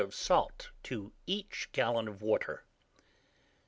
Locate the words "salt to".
0.15-1.11